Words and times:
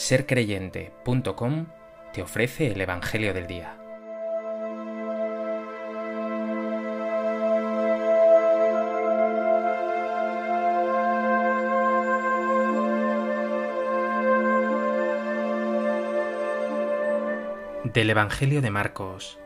sercreyente.com 0.00 1.66
te 2.14 2.22
ofrece 2.22 2.68
el 2.68 2.80
Evangelio 2.80 3.34
del 3.34 3.46
Día. 3.46 3.76
Del 17.84 18.08
Evangelio 18.08 18.62
de 18.62 18.70
Marcos. 18.70 19.38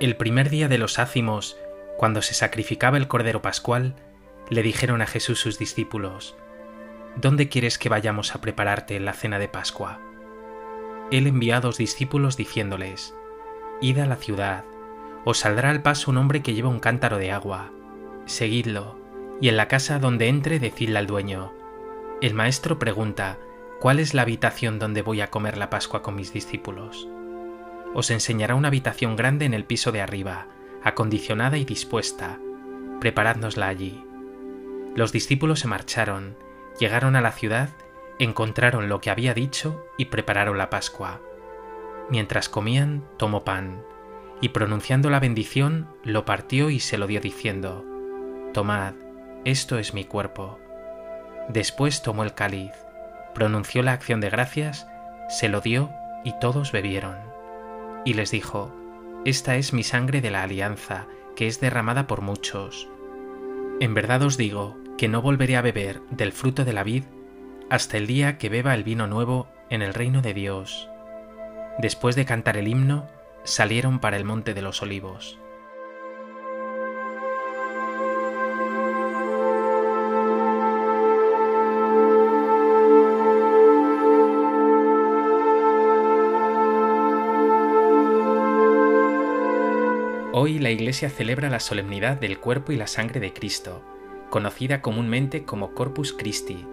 El 0.00 0.16
primer 0.16 0.48
día 0.48 0.68
de 0.68 0.78
los 0.78 1.00
ácimos, 1.00 1.58
cuando 1.98 2.22
se 2.22 2.34
sacrificaba 2.34 2.98
el 2.98 3.08
Cordero 3.08 3.42
Pascual, 3.42 3.96
le 4.48 4.62
dijeron 4.62 5.02
a 5.02 5.06
Jesús 5.06 5.40
sus 5.40 5.58
discípulos, 5.58 6.36
¿Dónde 7.16 7.48
quieres 7.48 7.76
que 7.78 7.88
vayamos 7.88 8.34
a 8.34 8.40
prepararte 8.40 8.98
la 9.00 9.12
cena 9.12 9.38
de 9.38 9.48
Pascua? 9.48 10.00
Él 11.10 11.26
envió 11.26 11.56
a 11.56 11.60
dos 11.60 11.76
discípulos 11.76 12.36
diciéndoles, 12.36 13.14
Id 13.80 13.98
a 13.98 14.06
la 14.06 14.16
ciudad, 14.16 14.64
os 15.24 15.38
saldrá 15.38 15.70
al 15.70 15.82
paso 15.82 16.10
un 16.10 16.18
hombre 16.18 16.42
que 16.42 16.54
lleva 16.54 16.68
un 16.68 16.78
cántaro 16.78 17.18
de 17.18 17.32
agua, 17.32 17.72
seguidlo, 18.26 18.98
y 19.40 19.48
en 19.48 19.56
la 19.56 19.68
casa 19.68 19.98
donde 19.98 20.28
entre 20.28 20.58
decidle 20.58 20.98
al 20.98 21.06
dueño. 21.06 21.52
El 22.20 22.34
maestro 22.34 22.78
pregunta, 22.78 23.38
¿cuál 23.80 23.98
es 23.98 24.14
la 24.14 24.22
habitación 24.22 24.78
donde 24.78 25.02
voy 25.02 25.20
a 25.20 25.30
comer 25.30 25.56
la 25.56 25.70
Pascua 25.70 26.02
con 26.02 26.14
mis 26.14 26.32
discípulos? 26.32 27.08
Os 27.92 28.10
enseñará 28.10 28.54
una 28.54 28.68
habitación 28.68 29.16
grande 29.16 29.46
en 29.46 29.54
el 29.54 29.64
piso 29.64 29.90
de 29.90 30.00
arriba, 30.00 30.46
acondicionada 30.84 31.58
y 31.58 31.64
dispuesta. 31.64 32.38
Preparádnosla 33.00 33.66
allí. 33.66 34.04
Los 34.94 35.12
discípulos 35.12 35.60
se 35.60 35.68
marcharon, 35.68 36.36
llegaron 36.80 37.14
a 37.14 37.20
la 37.20 37.30
ciudad, 37.30 37.68
encontraron 38.18 38.88
lo 38.88 39.00
que 39.00 39.10
había 39.10 39.34
dicho 39.34 39.86
y 39.98 40.06
prepararon 40.06 40.58
la 40.58 40.70
Pascua. 40.70 41.20
Mientras 42.08 42.48
comían, 42.48 43.04
tomó 43.18 43.44
pan, 43.44 43.84
y 44.40 44.48
pronunciando 44.48 45.10
la 45.10 45.20
bendición, 45.20 45.86
lo 46.02 46.24
partió 46.24 46.70
y 46.70 46.80
se 46.80 46.98
lo 46.98 47.06
dio 47.06 47.20
diciendo, 47.20 47.84
Tomad, 48.54 48.94
esto 49.44 49.78
es 49.78 49.94
mi 49.94 50.04
cuerpo. 50.04 50.58
Después 51.48 52.02
tomó 52.02 52.24
el 52.24 52.34
cáliz, 52.34 52.72
pronunció 53.34 53.82
la 53.82 53.92
acción 53.92 54.20
de 54.20 54.30
gracias, 54.30 54.88
se 55.28 55.48
lo 55.48 55.60
dio 55.60 55.90
y 56.24 56.32
todos 56.40 56.72
bebieron. 56.72 57.16
Y 58.06 58.14
les 58.14 58.30
dijo, 58.30 58.74
Esta 59.26 59.56
es 59.56 59.74
mi 59.74 59.82
sangre 59.82 60.22
de 60.22 60.30
la 60.30 60.42
alianza, 60.42 61.06
que 61.36 61.46
es 61.46 61.60
derramada 61.60 62.06
por 62.06 62.22
muchos. 62.22 62.88
En 63.80 63.94
verdad 63.94 64.22
os 64.22 64.36
digo 64.36 64.76
que 65.00 65.08
no 65.08 65.22
volveré 65.22 65.56
a 65.56 65.62
beber 65.62 66.02
del 66.10 66.30
fruto 66.30 66.66
de 66.66 66.74
la 66.74 66.84
vid 66.84 67.04
hasta 67.70 67.96
el 67.96 68.06
día 68.06 68.36
que 68.36 68.50
beba 68.50 68.74
el 68.74 68.84
vino 68.84 69.06
nuevo 69.06 69.48
en 69.70 69.80
el 69.80 69.94
reino 69.94 70.20
de 70.20 70.34
Dios. 70.34 70.90
Después 71.78 72.16
de 72.16 72.26
cantar 72.26 72.58
el 72.58 72.68
himno, 72.68 73.06
salieron 73.42 73.98
para 74.00 74.18
el 74.18 74.24
monte 74.24 74.52
de 74.52 74.60
los 74.60 74.82
olivos. 74.82 75.38
Hoy 90.34 90.58
la 90.58 90.68
Iglesia 90.68 91.08
celebra 91.08 91.48
la 91.48 91.60
solemnidad 91.60 92.18
del 92.18 92.38
cuerpo 92.38 92.72
y 92.72 92.76
la 92.76 92.86
sangre 92.86 93.18
de 93.18 93.32
Cristo, 93.32 93.82
conocida 94.30 94.80
comúnmente 94.80 95.44
como 95.44 95.74
Corpus 95.74 96.12
Christi, 96.12 96.64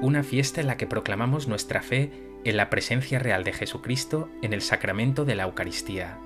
una 0.00 0.22
fiesta 0.22 0.60
en 0.60 0.66
la 0.66 0.76
que 0.76 0.86
proclamamos 0.86 1.48
nuestra 1.48 1.82
fe 1.82 2.12
en 2.44 2.56
la 2.56 2.70
presencia 2.70 3.18
real 3.18 3.44
de 3.44 3.52
Jesucristo 3.52 4.28
en 4.42 4.52
el 4.52 4.62
sacramento 4.62 5.24
de 5.24 5.34
la 5.34 5.44
Eucaristía. 5.44 6.18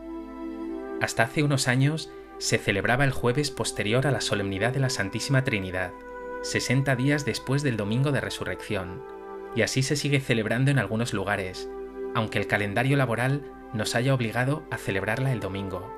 Hasta 1.00 1.24
hace 1.24 1.42
unos 1.42 1.68
años 1.68 2.10
se 2.38 2.58
celebraba 2.58 3.04
el 3.04 3.12
jueves 3.12 3.50
posterior 3.50 4.06
a 4.06 4.10
la 4.10 4.20
solemnidad 4.20 4.72
de 4.72 4.80
la 4.80 4.90
Santísima 4.90 5.44
Trinidad, 5.44 5.92
60 6.42 6.94
días 6.96 7.24
después 7.24 7.62
del 7.62 7.76
Domingo 7.76 8.12
de 8.12 8.20
Resurrección, 8.20 9.02
y 9.56 9.62
así 9.62 9.82
se 9.82 9.96
sigue 9.96 10.20
celebrando 10.20 10.70
en 10.70 10.78
algunos 10.78 11.12
lugares, 11.14 11.68
aunque 12.14 12.38
el 12.38 12.46
calendario 12.46 12.96
laboral 12.96 13.42
nos 13.72 13.94
haya 13.94 14.14
obligado 14.14 14.64
a 14.70 14.76
celebrarla 14.76 15.32
el 15.32 15.40
domingo. 15.40 15.92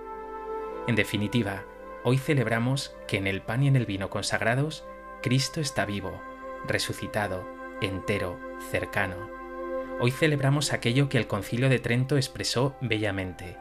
En 0.87 0.95
definitiva, 0.95 1.65
Hoy 2.05 2.19
celebramos 2.19 2.95
que 3.09 3.17
en 3.17 3.27
el 3.27 3.43
pan 3.43 3.63
y 3.63 3.69
en 3.69 3.77
el 3.77 3.87
vino 3.87 4.11
consagrados, 4.11 4.85
Cristo 5.23 5.61
está 5.61 5.85
vivo, 5.85 6.23
resucitado, 6.67 7.49
entero, 7.81 8.39
cercano. 8.71 9.29
Hoy 10.01 10.11
celebramos 10.11 10.73
aquello 10.73 11.09
que 11.09 11.19
el 11.19 11.27
concilio 11.27 11.69
de 11.69 11.79
Trento 11.79 12.17
expresó 12.17 12.77
bellamente, 12.81 13.57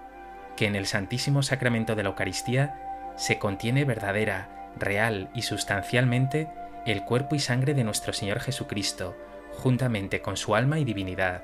que 0.55 0.67
en 0.67 0.75
el 0.75 0.85
Santísimo 0.85 1.43
Sacramento 1.43 1.95
de 1.95 2.03
la 2.03 2.09
Eucaristía 2.09 3.13
se 3.17 3.39
contiene 3.39 3.85
verdadera, 3.85 4.71
real 4.77 5.29
y 5.33 5.41
sustancialmente 5.41 6.49
el 6.85 7.03
cuerpo 7.03 7.35
y 7.35 7.39
sangre 7.39 7.73
de 7.73 7.83
nuestro 7.83 8.13
Señor 8.13 8.39
Jesucristo, 8.41 9.15
juntamente 9.53 10.21
con 10.21 10.37
su 10.37 10.55
alma 10.55 10.79
y 10.79 10.83
divinidad. 10.83 11.43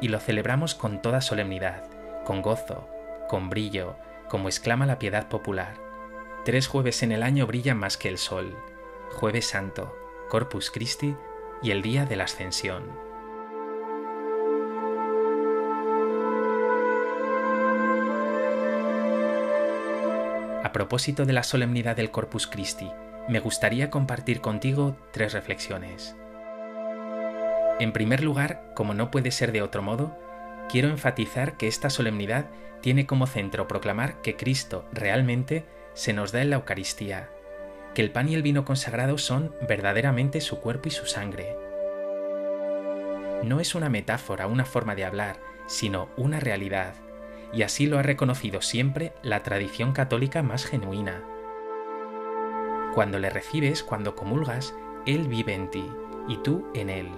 Y 0.00 0.08
lo 0.08 0.18
celebramos 0.18 0.74
con 0.74 1.00
toda 1.00 1.20
solemnidad, 1.20 1.84
con 2.24 2.42
gozo, 2.42 2.88
con 3.28 3.50
brillo, 3.50 3.96
como 4.28 4.48
exclama 4.48 4.86
la 4.86 4.98
piedad 4.98 5.28
popular. 5.28 5.87
Tres 6.48 6.66
jueves 6.66 7.02
en 7.02 7.12
el 7.12 7.22
año 7.22 7.46
brillan 7.46 7.76
más 7.76 7.98
que 7.98 8.08
el 8.08 8.16
sol, 8.16 8.56
jueves 9.10 9.44
santo, 9.44 9.94
Corpus 10.30 10.70
Christi 10.70 11.14
y 11.62 11.72
el 11.72 11.82
día 11.82 12.06
de 12.06 12.16
la 12.16 12.24
ascensión. 12.24 12.84
A 20.64 20.70
propósito 20.72 21.26
de 21.26 21.34
la 21.34 21.42
solemnidad 21.42 21.96
del 21.96 22.10
Corpus 22.10 22.46
Christi, 22.46 22.90
me 23.28 23.40
gustaría 23.40 23.90
compartir 23.90 24.40
contigo 24.40 24.96
tres 25.12 25.34
reflexiones. 25.34 26.16
En 27.78 27.92
primer 27.92 28.22
lugar, 28.22 28.72
como 28.74 28.94
no 28.94 29.10
puede 29.10 29.32
ser 29.32 29.52
de 29.52 29.60
otro 29.60 29.82
modo, 29.82 30.16
quiero 30.70 30.88
enfatizar 30.88 31.58
que 31.58 31.68
esta 31.68 31.90
solemnidad 31.90 32.46
tiene 32.80 33.04
como 33.04 33.26
centro 33.26 33.68
proclamar 33.68 34.22
que 34.22 34.36
Cristo 34.36 34.88
realmente 34.94 35.66
se 35.98 36.12
nos 36.12 36.30
da 36.30 36.42
en 36.42 36.50
la 36.50 36.56
Eucaristía, 36.56 37.28
que 37.92 38.02
el 38.02 38.12
pan 38.12 38.28
y 38.28 38.36
el 38.36 38.42
vino 38.42 38.64
consagrados 38.64 39.24
son 39.24 39.52
verdaderamente 39.66 40.40
su 40.40 40.60
cuerpo 40.60 40.86
y 40.86 40.92
su 40.92 41.06
sangre. 41.06 41.56
No 43.42 43.58
es 43.58 43.74
una 43.74 43.88
metáfora, 43.88 44.46
una 44.46 44.64
forma 44.64 44.94
de 44.94 45.04
hablar, 45.04 45.40
sino 45.66 46.08
una 46.16 46.38
realidad, 46.38 46.94
y 47.52 47.62
así 47.62 47.88
lo 47.88 47.98
ha 47.98 48.02
reconocido 48.02 48.62
siempre 48.62 49.12
la 49.24 49.42
tradición 49.42 49.90
católica 49.90 50.40
más 50.40 50.66
genuina. 50.66 51.24
Cuando 52.94 53.18
le 53.18 53.28
recibes, 53.28 53.82
cuando 53.82 54.14
comulgas, 54.14 54.76
Él 55.04 55.26
vive 55.26 55.54
en 55.54 55.68
ti 55.68 55.84
y 56.28 56.36
tú 56.36 56.68
en 56.74 56.90
Él. 56.90 57.08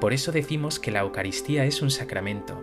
Por 0.00 0.14
eso 0.14 0.32
decimos 0.32 0.80
que 0.80 0.92
la 0.92 1.00
Eucaristía 1.00 1.66
es 1.66 1.82
un 1.82 1.90
sacramento, 1.90 2.58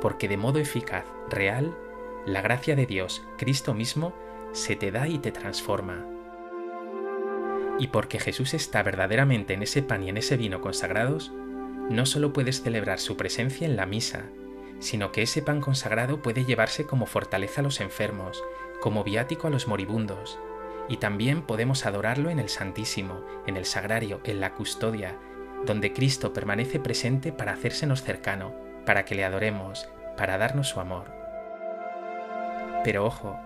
porque 0.00 0.26
de 0.26 0.38
modo 0.38 0.58
eficaz, 0.58 1.04
real, 1.28 1.76
la 2.24 2.40
gracia 2.40 2.76
de 2.76 2.86
Dios, 2.86 3.22
Cristo 3.36 3.74
mismo, 3.74 4.14
se 4.52 4.76
te 4.76 4.90
da 4.90 5.08
y 5.08 5.18
te 5.18 5.32
transforma. 5.32 6.06
Y 7.78 7.88
porque 7.88 8.18
Jesús 8.18 8.54
está 8.54 8.82
verdaderamente 8.82 9.54
en 9.54 9.62
ese 9.62 9.82
pan 9.82 10.02
y 10.02 10.08
en 10.08 10.16
ese 10.16 10.36
vino 10.36 10.60
consagrados, 10.60 11.32
no 11.88 12.06
solo 12.06 12.32
puedes 12.32 12.62
celebrar 12.62 13.00
su 13.00 13.16
presencia 13.16 13.66
en 13.66 13.76
la 13.76 13.86
misa, 13.86 14.24
sino 14.80 15.12
que 15.12 15.22
ese 15.22 15.42
pan 15.42 15.60
consagrado 15.60 16.22
puede 16.22 16.44
llevarse 16.44 16.86
como 16.86 17.06
fortaleza 17.06 17.60
a 17.60 17.64
los 17.64 17.80
enfermos, 17.80 18.42
como 18.80 19.04
viático 19.04 19.46
a 19.46 19.50
los 19.50 19.68
moribundos, 19.68 20.38
y 20.88 20.96
también 20.96 21.42
podemos 21.42 21.86
adorarlo 21.86 22.30
en 22.30 22.38
el 22.38 22.48
Santísimo, 22.48 23.24
en 23.46 23.56
el 23.56 23.64
Sagrario, 23.64 24.20
en 24.24 24.40
la 24.40 24.54
custodia, 24.54 25.18
donde 25.64 25.92
Cristo 25.92 26.32
permanece 26.32 26.80
presente 26.80 27.32
para 27.32 27.52
hacérsenos 27.52 28.02
cercano, 28.02 28.54
para 28.86 29.04
que 29.04 29.14
le 29.14 29.24
adoremos, 29.24 29.88
para 30.16 30.38
darnos 30.38 30.68
su 30.68 30.80
amor. 30.80 31.12
Pero 32.82 33.04
ojo, 33.04 33.38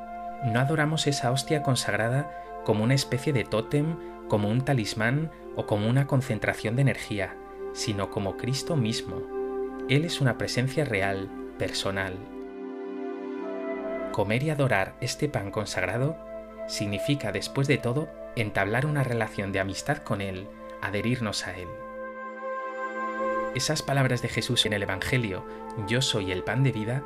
no 0.45 0.61
adoramos 0.61 1.07
esa 1.07 1.31
hostia 1.31 1.63
consagrada 1.63 2.63
como 2.65 2.85
una 2.85 2.95
especie 2.95 3.33
de 3.33 3.45
tótem, 3.45 3.97
como 4.29 4.49
un 4.49 4.63
talismán 4.63 5.31
o 5.57 5.67
como 5.67 5.89
una 5.89 6.07
concentración 6.07 6.77
de 6.77 6.83
energía, 6.83 7.37
sino 7.73 8.11
como 8.11 8.37
Cristo 8.37 8.77
mismo. 8.77 9.23
Él 9.89 10.05
es 10.05 10.21
una 10.21 10.39
presencia 10.39 10.85
real, 10.85 11.31
personal. 11.59 12.17
Comer 14.13 14.43
y 14.43 14.51
adorar 14.51 14.97
este 15.01 15.29
pan 15.29 15.51
consagrado 15.51 16.17
significa, 16.69 17.33
después 17.33 17.69
de 17.69 17.79
todo, 17.79 18.09
entablar 18.37 18.87
una 18.87 19.05
relación 19.05 19.53
de 19.53 19.61
amistad 19.61 19.99
con 19.99 20.21
Él, 20.21 20.49
adherirnos 20.81 21.47
a 21.47 21.57
Él. 21.57 21.69
Esas 23.55 23.83
palabras 23.83 24.23
de 24.23 24.29
Jesús 24.29 24.67
en 24.67 24.73
el 24.73 24.83
Evangelio, 24.83 25.45
yo 25.87 26.03
soy 26.03 26.33
el 26.33 26.43
pan 26.43 26.65
de 26.65 26.73
vida, 26.73 27.05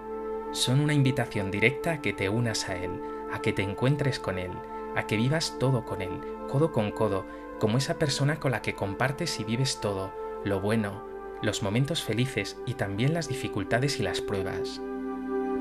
son 0.53 0.81
una 0.81 0.95
invitación 0.95 1.51
directa 1.51 1.93
a 1.93 2.01
que 2.01 2.13
te 2.13 2.29
unas 2.29 2.69
a 2.69 2.77
Él, 2.77 3.03
a 3.33 3.41
que 3.41 3.53
te 3.53 3.63
encuentres 3.63 4.19
con 4.19 4.39
Él, 4.39 4.51
a 4.97 5.07
que 5.07 5.17
vivas 5.17 5.57
todo 5.59 5.85
con 5.85 6.03
Él, 6.03 6.21
codo 6.49 6.73
con 6.73 6.91
codo, 6.91 7.27
como 7.59 7.79
esa 7.79 7.99
persona 7.99 8.39
con 8.41 8.53
la 8.53 8.63
que 8.63 8.75
compartes 8.75 9.41
y 9.41 9.45
vives 9.45 9.81
todo, 9.81 10.13
lo 10.45 10.61
bueno, 10.61 11.05
los 11.43 11.63
momentos 11.63 12.03
felices 12.03 12.57
y 12.67 12.75
también 12.75 13.15
las 13.15 13.29
dificultades 13.29 14.01
y 14.01 14.03
las 14.03 14.21
pruebas. 14.21 14.81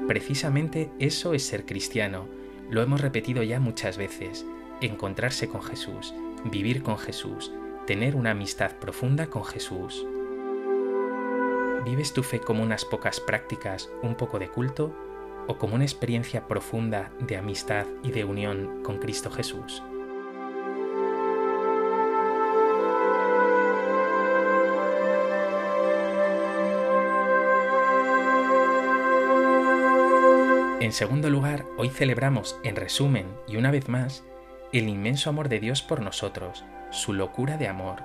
Precisamente 0.07 0.91
eso 0.99 1.33
es 1.33 1.43
ser 1.43 1.65
cristiano, 1.65 2.27
lo 2.69 2.81
hemos 2.81 3.01
repetido 3.01 3.43
ya 3.43 3.59
muchas 3.59 3.97
veces, 3.97 4.45
encontrarse 4.81 5.47
con 5.47 5.61
Jesús, 5.61 6.13
vivir 6.45 6.83
con 6.83 6.97
Jesús, 6.97 7.51
tener 7.85 8.15
una 8.15 8.31
amistad 8.31 8.73
profunda 8.73 9.27
con 9.27 9.43
Jesús. 9.43 10.05
¿Vives 11.85 12.13
tu 12.13 12.23
fe 12.23 12.39
como 12.39 12.63
unas 12.63 12.85
pocas 12.85 13.19
prácticas, 13.19 13.89
un 14.01 14.15
poco 14.15 14.39
de 14.39 14.49
culto, 14.49 14.93
o 15.47 15.57
como 15.57 15.75
una 15.75 15.85
experiencia 15.85 16.47
profunda 16.47 17.11
de 17.19 17.37
amistad 17.37 17.85
y 18.03 18.11
de 18.11 18.25
unión 18.25 18.83
con 18.83 18.99
Cristo 18.99 19.31
Jesús? 19.31 19.83
En 30.79 30.93
segundo 30.93 31.29
lugar, 31.29 31.65
hoy 31.77 31.89
celebramos, 31.89 32.57
en 32.63 32.75
resumen 32.75 33.25
y 33.47 33.57
una 33.57 33.71
vez 33.71 33.89
más, 33.89 34.23
el 34.71 34.87
inmenso 34.87 35.29
amor 35.29 35.49
de 35.49 35.59
Dios 35.59 35.81
por 35.81 36.01
nosotros, 36.01 36.63
su 36.91 37.13
locura 37.13 37.57
de 37.57 37.67
amor. 37.67 38.03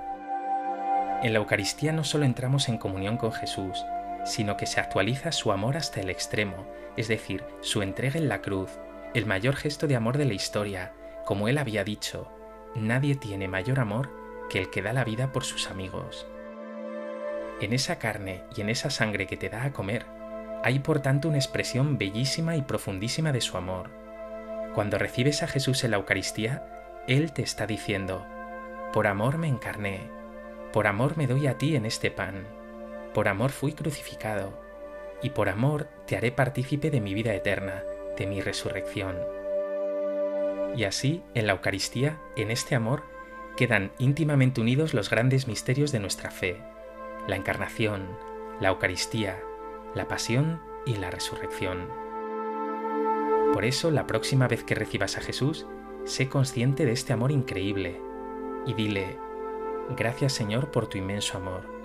En 1.22 1.32
la 1.32 1.38
Eucaristía 1.38 1.92
no 1.92 2.02
solo 2.02 2.24
entramos 2.24 2.68
en 2.68 2.78
comunión 2.78 3.18
con 3.18 3.30
Jesús, 3.30 3.84
sino 4.24 4.56
que 4.56 4.66
se 4.66 4.80
actualiza 4.80 5.32
su 5.32 5.52
amor 5.52 5.76
hasta 5.76 6.00
el 6.00 6.10
extremo, 6.10 6.66
es 6.96 7.08
decir, 7.08 7.44
su 7.60 7.82
entrega 7.82 8.18
en 8.18 8.28
la 8.28 8.40
cruz, 8.40 8.70
el 9.14 9.26
mayor 9.26 9.56
gesto 9.56 9.86
de 9.86 9.96
amor 9.96 10.18
de 10.18 10.24
la 10.24 10.34
historia, 10.34 10.92
como 11.24 11.48
él 11.48 11.58
había 11.58 11.84
dicho, 11.84 12.30
nadie 12.74 13.14
tiene 13.14 13.48
mayor 13.48 13.80
amor 13.80 14.10
que 14.48 14.60
el 14.60 14.70
que 14.70 14.82
da 14.82 14.92
la 14.92 15.04
vida 15.04 15.32
por 15.32 15.44
sus 15.44 15.70
amigos. 15.70 16.26
En 17.60 17.72
esa 17.72 17.98
carne 17.98 18.44
y 18.56 18.60
en 18.60 18.68
esa 18.68 18.90
sangre 18.90 19.26
que 19.26 19.36
te 19.36 19.48
da 19.48 19.64
a 19.64 19.72
comer, 19.72 20.06
hay 20.64 20.78
por 20.78 21.00
tanto 21.00 21.28
una 21.28 21.38
expresión 21.38 21.98
bellísima 21.98 22.56
y 22.56 22.62
profundísima 22.62 23.32
de 23.32 23.40
su 23.40 23.56
amor. 23.56 23.90
Cuando 24.74 24.98
recibes 24.98 25.42
a 25.42 25.48
Jesús 25.48 25.84
en 25.84 25.90
la 25.90 25.96
Eucaristía, 25.98 27.02
Él 27.06 27.32
te 27.32 27.42
está 27.42 27.66
diciendo, 27.66 28.26
por 28.92 29.06
amor 29.06 29.38
me 29.38 29.48
encarné, 29.48 30.10
por 30.72 30.86
amor 30.86 31.16
me 31.16 31.26
doy 31.26 31.46
a 31.46 31.58
ti 31.58 31.76
en 31.76 31.86
este 31.86 32.10
pan, 32.10 32.46
por 33.14 33.28
amor 33.28 33.50
fui 33.50 33.72
crucificado, 33.72 34.52
y 35.22 35.30
por 35.30 35.48
amor 35.48 35.88
te 36.06 36.16
haré 36.16 36.32
partícipe 36.32 36.90
de 36.90 37.00
mi 37.00 37.14
vida 37.14 37.34
eterna, 37.34 37.84
de 38.16 38.26
mi 38.26 38.40
resurrección. 38.40 39.16
Y 40.76 40.84
así, 40.84 41.22
en 41.34 41.46
la 41.46 41.52
Eucaristía, 41.52 42.18
en 42.36 42.50
este 42.50 42.74
amor, 42.74 43.02
quedan 43.56 43.92
íntimamente 43.98 44.60
unidos 44.60 44.94
los 44.94 45.10
grandes 45.10 45.46
misterios 45.46 45.92
de 45.92 46.00
nuestra 46.00 46.30
fe, 46.30 46.56
la 47.28 47.36
encarnación, 47.36 48.08
la 48.60 48.70
Eucaristía, 48.70 49.38
la 49.94 50.08
pasión 50.08 50.60
y 50.86 50.96
la 50.96 51.10
resurrección. 51.10 51.88
Por 53.52 53.64
eso, 53.64 53.90
la 53.90 54.06
próxima 54.06 54.48
vez 54.48 54.64
que 54.64 54.74
recibas 54.74 55.18
a 55.18 55.20
Jesús, 55.20 55.66
sé 56.04 56.28
consciente 56.28 56.86
de 56.86 56.92
este 56.92 57.12
amor 57.12 57.30
increíble 57.30 58.00
y 58.66 58.74
dile, 58.74 59.18
gracias 59.96 60.32
Señor 60.32 60.70
por 60.70 60.86
tu 60.86 60.96
inmenso 60.96 61.36
amor. 61.36 61.81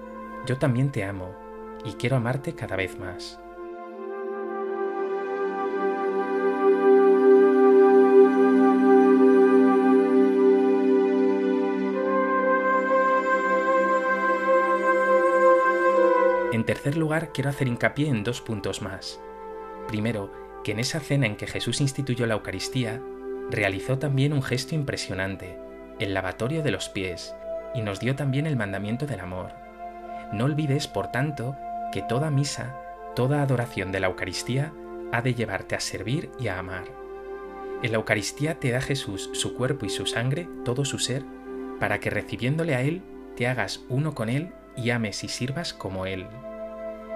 Yo 0.47 0.57
también 0.57 0.93
te 0.93 1.03
amo 1.03 1.35
y 1.83 1.95
quiero 1.95 2.15
amarte 2.15 2.55
cada 2.55 2.77
vez 2.77 2.97
más. 2.97 3.37
En 16.53 16.65
tercer 16.65 16.95
lugar, 16.95 17.33
quiero 17.33 17.49
hacer 17.49 17.67
hincapié 17.67 18.07
en 18.07 18.23
dos 18.23 18.39
puntos 18.39 18.81
más. 18.81 19.19
Primero, 19.89 20.31
que 20.63 20.71
en 20.71 20.79
esa 20.79 21.01
cena 21.01 21.25
en 21.25 21.35
que 21.35 21.45
Jesús 21.45 21.81
instituyó 21.81 22.25
la 22.25 22.35
Eucaristía, 22.35 23.01
realizó 23.51 23.99
también 23.99 24.31
un 24.31 24.41
gesto 24.41 24.75
impresionante, 24.75 25.59
el 25.99 26.13
lavatorio 26.13 26.63
de 26.63 26.71
los 26.71 26.87
pies, 26.87 27.35
y 27.75 27.81
nos 27.81 27.99
dio 27.99 28.15
también 28.15 28.47
el 28.47 28.55
mandamiento 28.55 29.05
del 29.05 29.19
amor. 29.19 29.66
No 30.31 30.45
olvides, 30.45 30.87
por 30.87 31.07
tanto, 31.07 31.55
que 31.91 32.01
toda 32.01 32.29
misa, 32.29 32.75
toda 33.15 33.41
adoración 33.41 33.91
de 33.91 33.99
la 33.99 34.07
Eucaristía 34.07 34.73
ha 35.11 35.21
de 35.21 35.33
llevarte 35.33 35.75
a 35.75 35.79
servir 35.79 36.29
y 36.39 36.47
a 36.47 36.59
amar. 36.59 36.85
En 37.81 37.91
la 37.91 37.97
Eucaristía 37.97 38.59
te 38.59 38.71
da 38.71 38.81
Jesús 38.81 39.29
su 39.33 39.55
cuerpo 39.55 39.85
y 39.85 39.89
su 39.89 40.05
sangre, 40.05 40.49
todo 40.65 40.83
su 40.83 40.99
ser, 40.99 41.23
para 41.79 41.99
que 41.99 42.09
recibiéndole 42.09 42.75
a 42.75 42.81
Él 42.81 43.03
te 43.35 43.47
hagas 43.47 43.85
uno 43.87 44.15
con 44.15 44.29
Él 44.29 44.51
y 44.75 44.89
ames 44.89 45.23
y 45.23 45.27
sirvas 45.27 45.73
como 45.73 46.05
Él. 46.05 46.27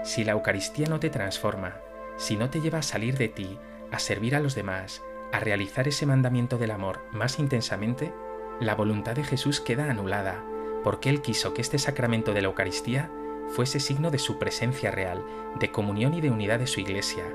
Si 0.03 0.23
la 0.23 0.33
Eucaristía 0.33 0.87
no 0.87 0.99
te 0.99 1.09
transforma, 1.09 1.75
si 2.17 2.37
no 2.37 2.49
te 2.49 2.61
lleva 2.61 2.79
a 2.79 2.83
salir 2.83 3.17
de 3.17 3.27
ti, 3.27 3.57
a 3.91 3.99
servir 3.99 4.35
a 4.35 4.39
los 4.39 4.55
demás, 4.55 5.01
a 5.31 5.39
realizar 5.39 5.87
ese 5.87 6.05
mandamiento 6.05 6.57
del 6.57 6.71
amor 6.71 7.01
más 7.11 7.39
intensamente, 7.39 8.13
la 8.59 8.75
voluntad 8.75 9.15
de 9.15 9.23
Jesús 9.23 9.59
queda 9.59 9.89
anulada, 9.89 10.43
porque 10.83 11.09
Él 11.09 11.21
quiso 11.21 11.53
que 11.53 11.61
este 11.61 11.77
sacramento 11.77 12.33
de 12.33 12.41
la 12.41 12.47
Eucaristía 12.47 13.11
fuese 13.49 13.79
signo 13.79 14.11
de 14.11 14.19
su 14.19 14.39
presencia 14.39 14.91
real, 14.91 15.23
de 15.59 15.71
comunión 15.71 16.13
y 16.13 16.21
de 16.21 16.31
unidad 16.31 16.59
de 16.59 16.67
su 16.67 16.79
Iglesia, 16.79 17.25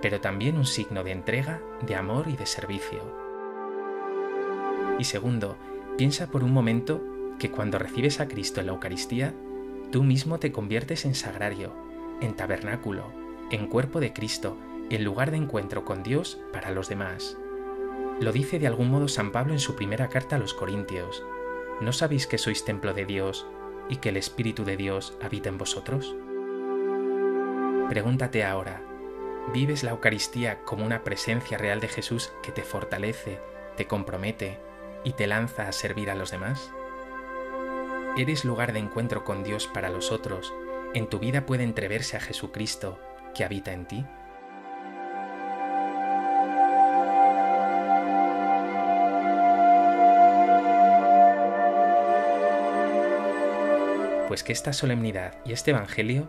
pero 0.00 0.20
también 0.20 0.56
un 0.56 0.66
signo 0.66 1.04
de 1.04 1.12
entrega, 1.12 1.60
de 1.86 1.94
amor 1.94 2.28
y 2.28 2.36
de 2.36 2.46
servicio. 2.46 3.00
Y 4.98 5.04
segundo, 5.04 5.56
piensa 5.96 6.30
por 6.30 6.44
un 6.44 6.52
momento 6.52 7.02
que 7.38 7.50
cuando 7.50 7.78
recibes 7.78 8.20
a 8.20 8.28
Cristo 8.28 8.60
en 8.60 8.66
la 8.66 8.72
Eucaristía, 8.72 9.34
tú 9.90 10.02
mismo 10.02 10.38
te 10.38 10.52
conviertes 10.52 11.04
en 11.04 11.14
sagrario, 11.14 11.72
en 12.20 12.34
tabernáculo, 12.34 13.12
en 13.50 13.66
cuerpo 13.66 14.00
de 14.00 14.12
Cristo, 14.12 14.56
en 14.90 15.04
lugar 15.04 15.30
de 15.30 15.38
encuentro 15.38 15.84
con 15.84 16.02
Dios 16.02 16.40
para 16.52 16.70
los 16.70 16.88
demás. 16.88 17.36
Lo 18.20 18.32
dice 18.32 18.58
de 18.58 18.66
algún 18.66 18.90
modo 18.90 19.08
San 19.08 19.32
Pablo 19.32 19.52
en 19.52 19.58
su 19.58 19.74
primera 19.74 20.08
carta 20.08 20.36
a 20.36 20.38
los 20.38 20.54
Corintios. 20.54 21.24
¿No 21.82 21.92
sabéis 21.92 22.28
que 22.28 22.38
sois 22.38 22.64
templo 22.64 22.94
de 22.94 23.04
Dios 23.04 23.44
y 23.88 23.96
que 23.96 24.10
el 24.10 24.16
Espíritu 24.16 24.64
de 24.64 24.76
Dios 24.76 25.18
habita 25.20 25.48
en 25.48 25.58
vosotros? 25.58 26.14
Pregúntate 27.88 28.44
ahora, 28.44 28.80
¿vives 29.52 29.82
la 29.82 29.90
Eucaristía 29.90 30.60
como 30.62 30.86
una 30.86 31.02
presencia 31.02 31.58
real 31.58 31.80
de 31.80 31.88
Jesús 31.88 32.32
que 32.44 32.52
te 32.52 32.62
fortalece, 32.62 33.40
te 33.76 33.88
compromete 33.88 34.60
y 35.02 35.14
te 35.14 35.26
lanza 35.26 35.66
a 35.66 35.72
servir 35.72 36.08
a 36.08 36.14
los 36.14 36.30
demás? 36.30 36.70
¿Eres 38.16 38.44
lugar 38.44 38.72
de 38.72 38.78
encuentro 38.78 39.24
con 39.24 39.42
Dios 39.42 39.66
para 39.66 39.90
los 39.90 40.12
otros 40.12 40.54
en 40.94 41.08
tu 41.08 41.18
vida 41.18 41.46
puede 41.46 41.64
entreverse 41.64 42.16
a 42.16 42.20
Jesucristo 42.20 43.00
que 43.34 43.42
habita 43.42 43.72
en 43.72 43.88
ti? 43.88 44.06
Pues 54.32 54.44
que 54.44 54.54
esta 54.54 54.72
solemnidad 54.72 55.34
y 55.44 55.52
este 55.52 55.72
Evangelio 55.72 56.24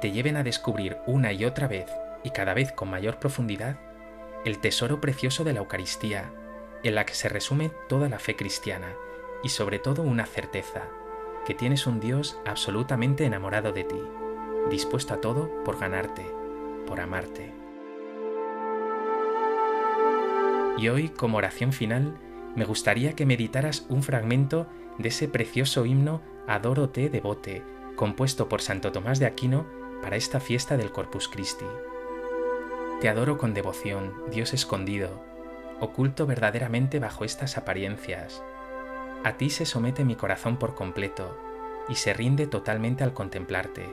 te 0.00 0.10
lleven 0.10 0.38
a 0.38 0.42
descubrir 0.42 0.96
una 1.06 1.34
y 1.34 1.44
otra 1.44 1.68
vez, 1.68 1.84
y 2.24 2.30
cada 2.30 2.54
vez 2.54 2.72
con 2.72 2.88
mayor 2.88 3.18
profundidad, 3.18 3.76
el 4.46 4.58
tesoro 4.58 5.02
precioso 5.02 5.44
de 5.44 5.52
la 5.52 5.58
Eucaristía, 5.58 6.32
en 6.82 6.94
la 6.94 7.04
que 7.04 7.12
se 7.12 7.28
resume 7.28 7.70
toda 7.90 8.08
la 8.08 8.18
fe 8.18 8.36
cristiana, 8.36 8.94
y 9.44 9.50
sobre 9.50 9.78
todo 9.78 10.00
una 10.00 10.24
certeza, 10.24 10.84
que 11.44 11.52
tienes 11.52 11.86
un 11.86 12.00
Dios 12.00 12.40
absolutamente 12.46 13.26
enamorado 13.26 13.72
de 13.72 13.84
ti, 13.84 14.00
dispuesto 14.70 15.12
a 15.12 15.20
todo 15.20 15.50
por 15.62 15.78
ganarte, 15.78 16.24
por 16.86 17.02
amarte. 17.02 17.52
Y 20.78 20.88
hoy, 20.88 21.10
como 21.10 21.36
oración 21.36 21.74
final, 21.74 22.16
me 22.56 22.64
gustaría 22.64 23.12
que 23.12 23.26
meditaras 23.26 23.84
un 23.90 24.02
fragmento 24.02 24.68
de 24.96 25.10
ese 25.10 25.28
precioso 25.28 25.84
himno 25.84 26.22
Adoro 26.46 26.90
te 26.90 27.08
devote, 27.08 27.62
compuesto 27.96 28.48
por 28.48 28.60
Santo 28.60 28.92
Tomás 28.92 29.18
de 29.18 29.26
Aquino 29.26 29.66
para 30.02 30.16
esta 30.16 30.40
fiesta 30.40 30.76
del 30.76 30.90
Corpus 30.90 31.28
Christi. 31.28 31.66
Te 33.00 33.08
adoro 33.08 33.38
con 33.38 33.54
devoción, 33.54 34.12
Dios 34.30 34.52
escondido, 34.52 35.24
oculto 35.80 36.26
verdaderamente 36.26 36.98
bajo 36.98 37.24
estas 37.24 37.56
apariencias 37.56 38.42
a 39.24 39.34
ti 39.34 39.50
se 39.50 39.66
somete 39.66 40.04
mi 40.04 40.16
corazón 40.16 40.56
por 40.56 40.74
completo 40.74 41.38
y 41.88 41.94
se 41.94 42.12
rinde 42.12 42.48
totalmente 42.48 43.04
al 43.04 43.12
contemplarte. 43.12 43.88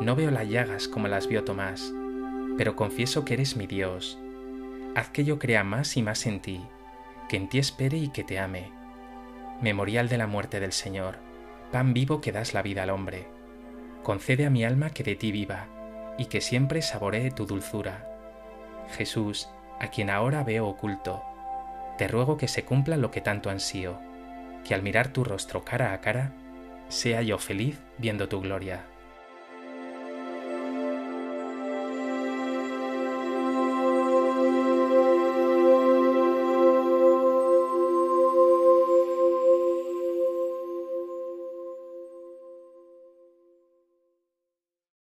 No 0.00 0.16
veo 0.16 0.30
las 0.30 0.48
llagas 0.48 0.88
como 0.88 1.06
las 1.06 1.26
vio 1.26 1.44
Tomás, 1.44 1.92
pero 2.56 2.74
confieso 2.74 3.26
que 3.26 3.34
eres 3.34 3.56
mi 3.56 3.66
Dios. 3.66 4.18
Haz 4.94 5.10
que 5.10 5.24
yo 5.24 5.38
crea 5.38 5.64
más 5.64 5.98
y 5.98 6.02
más 6.02 6.24
en 6.24 6.40
ti, 6.40 6.62
que 7.28 7.36
en 7.36 7.50
ti 7.50 7.58
espere 7.58 7.98
y 7.98 8.08
que 8.08 8.24
te 8.24 8.38
ame. 8.38 8.72
Memorial 9.60 10.08
de 10.08 10.16
la 10.16 10.26
muerte 10.26 10.60
del 10.60 10.72
Señor, 10.72 11.18
pan 11.72 11.92
vivo 11.92 12.20
que 12.20 12.30
das 12.30 12.54
la 12.54 12.62
vida 12.62 12.84
al 12.84 12.90
hombre. 12.90 13.26
Concede 14.04 14.46
a 14.46 14.50
mi 14.50 14.64
alma 14.64 14.90
que 14.90 15.02
de 15.02 15.16
ti 15.16 15.32
viva 15.32 15.66
y 16.18 16.26
que 16.26 16.40
siempre 16.40 16.82
saboree 16.82 17.30
tu 17.30 17.46
dulzura. 17.46 18.08
Jesús, 18.90 19.48
a 19.80 19.88
quien 19.88 20.10
ahora 20.10 20.44
veo 20.44 20.68
oculto, 20.68 21.22
te 21.98 22.06
ruego 22.06 22.36
que 22.36 22.46
se 22.46 22.64
cumpla 22.64 22.96
lo 22.96 23.10
que 23.10 23.20
tanto 23.20 23.50
ansío 23.50 23.98
que 24.62 24.74
al 24.74 24.82
mirar 24.82 25.08
tu 25.08 25.24
rostro 25.24 25.64
cara 25.64 25.92
a 25.92 26.00
cara, 26.00 26.32
sea 26.88 27.22
yo 27.22 27.38
feliz 27.38 27.80
viendo 27.98 28.28
tu 28.28 28.40
gloria. 28.40 28.84